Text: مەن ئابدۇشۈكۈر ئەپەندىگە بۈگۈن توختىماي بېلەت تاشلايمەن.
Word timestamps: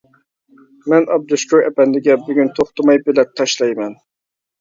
مەن 0.93 1.03
ئابدۇشۈكۈر 1.15 1.61
ئەپەندىگە 1.65 2.15
بۈگۈن 2.21 2.49
توختىماي 2.61 3.01
بېلەت 3.11 3.35
تاشلايمەن. 3.41 3.95